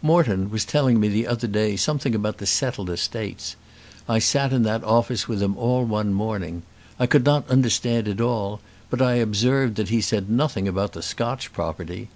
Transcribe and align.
Morton 0.00 0.48
was 0.48 0.64
telling 0.64 0.98
me 0.98 1.08
the 1.08 1.26
other 1.26 1.46
day 1.46 1.76
something 1.76 2.14
about 2.14 2.38
the 2.38 2.46
settled 2.46 2.88
estates. 2.88 3.54
I 4.08 4.18
sat 4.18 4.50
in 4.50 4.62
that 4.62 4.82
office 4.82 5.28
with 5.28 5.42
him 5.42 5.58
all 5.58 5.84
one 5.84 6.14
morning. 6.14 6.62
I 6.98 7.06
could 7.06 7.26
not 7.26 7.50
understand 7.50 8.08
it 8.08 8.18
all, 8.18 8.62
but 8.88 9.02
I 9.02 9.16
observed 9.16 9.74
that 9.74 9.90
he 9.90 10.00
said 10.00 10.30
nothing 10.30 10.66
about 10.66 10.94
the 10.94 11.02
Scotch 11.02 11.52
property. 11.52 12.08